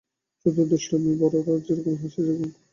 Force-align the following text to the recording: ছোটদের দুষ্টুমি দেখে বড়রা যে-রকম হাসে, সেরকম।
ছোটদের 0.39 0.67
দুষ্টুমি 0.69 1.11
দেখে 1.11 1.19
বড়রা 1.21 1.53
যে-রকম 1.67 1.95
হাসে, 1.95 2.09
সেরকম। 2.17 2.49